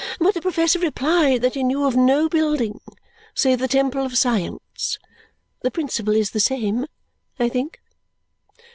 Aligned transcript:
But 0.17 0.33
the 0.33 0.41
professor 0.41 0.79
replied 0.79 1.43
that 1.43 1.53
he 1.53 1.61
knew 1.63 1.85
of 1.85 1.95
no 1.95 2.27
building 2.27 2.79
save 3.35 3.59
the 3.59 3.67
Temple 3.67 4.03
of 4.03 4.17
Science. 4.17 4.97
The 5.61 5.69
principle 5.69 6.15
is 6.15 6.31
the 6.31 6.39
same, 6.39 6.87
I 7.37 7.47
think?" 7.49 7.79